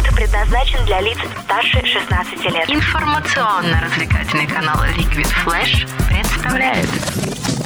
[0.00, 2.70] Продукт предназначен для лиц старше 16 лет.
[2.70, 6.88] Информационно-развлекательный канал Liquid Flash представляет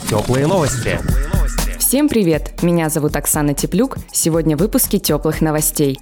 [0.09, 0.99] Теплые новости.
[1.79, 2.61] Всем привет!
[2.63, 3.99] Меня зовут Оксана Теплюк.
[4.11, 6.01] Сегодня в выпуске теплых новостей.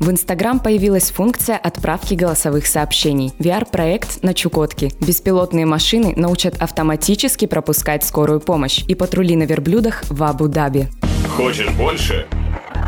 [0.00, 3.32] В Инстаграм появилась функция отправки голосовых сообщений.
[3.38, 4.90] VR-проект на Чукотке.
[5.00, 10.88] Беспилотные машины научат автоматически пропускать скорую помощь и патрули на верблюдах в Абу-Даби.
[11.36, 12.26] Хочешь больше?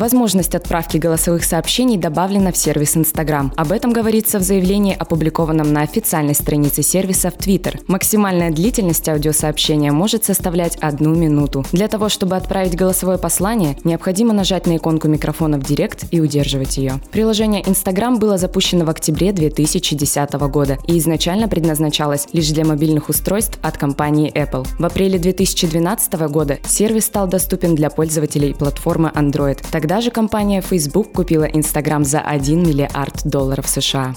[0.00, 3.52] Возможность отправки голосовых сообщений добавлена в сервис Instagram.
[3.54, 7.78] Об этом говорится в заявлении, опубликованном на официальной странице сервиса в Twitter.
[7.86, 11.66] Максимальная длительность аудиосообщения может составлять одну минуту.
[11.72, 16.78] Для того, чтобы отправить голосовое послание, необходимо нажать на иконку микрофона в Директ и удерживать
[16.78, 16.94] ее.
[17.12, 23.58] Приложение Instagram было запущено в октябре 2010 года и изначально предназначалось лишь для мобильных устройств
[23.60, 24.66] от компании Apple.
[24.78, 29.58] В апреле 2012 года сервис стал доступен для пользователей платформы Android.
[29.70, 34.14] Тогда же компания Facebook купила Instagram за 1 миллиард долларов США.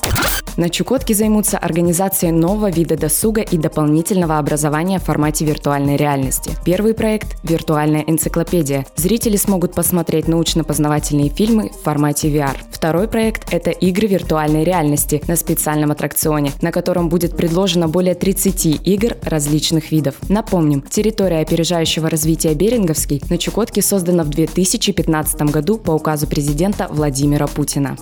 [0.55, 6.51] На Чукотке займутся организацией нового вида досуга и дополнительного образования в формате виртуальной реальности.
[6.63, 8.85] Первый проект– виртуальная энциклопедия.
[8.95, 12.55] Зрители смогут посмотреть научно-познавательные фильмы в формате VR.
[12.69, 18.87] Второй проект– это игры виртуальной реальности на специальном аттракционе, на котором будет предложено более 30
[18.87, 20.15] игр различных видов.
[20.29, 27.47] Напомним, территория опережающего развития Беринговский на Чукотке создана в 2015 году по указу президента Владимира
[27.47, 27.97] Путина.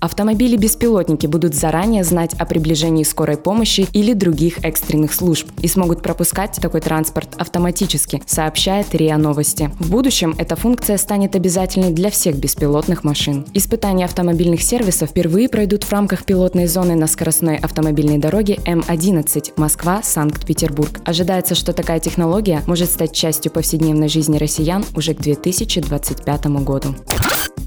[0.00, 6.58] Автомобили-беспилотники будут заранее знать о приближении скорой помощи или других экстренных служб и смогут пропускать
[6.60, 9.70] такой транспорт автоматически, сообщает РИА Новости.
[9.78, 13.44] В будущем эта функция станет обязательной для всех беспилотных машин.
[13.54, 21.00] Испытания автомобильных сервисов впервые пройдут в рамках пилотной зоны на скоростной автомобильной дороге М11 Москва-Санкт-Петербург.
[21.04, 26.94] Ожидается, что такая технология может стать частью повседневной жизни россиян уже к 2025 году.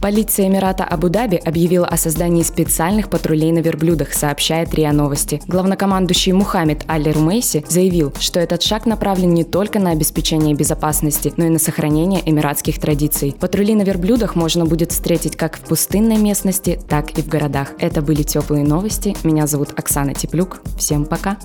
[0.02, 5.40] Полиция Эмирата Абу-Даби объявила о создании специальных патрулей на верблюдах, сообщает РИА Новости.
[5.46, 11.46] Главнокомандующий Мухаммед Али Румейси заявил, что этот шаг направлен не только на обеспечение безопасности, но
[11.46, 13.36] и на сохранение эмиратских традиций.
[13.40, 17.74] Патрули на верблюдах можно будет встретить как в пустынной местности, так и в городах.
[17.78, 19.16] Это были теплые новости.
[19.24, 20.62] Меня зовут Оксана Теплюк.
[20.80, 21.38] Всем пока.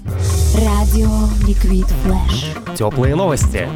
[0.55, 1.11] Радио
[1.47, 2.75] Liquid Flash.
[2.75, 3.69] Теплые новости.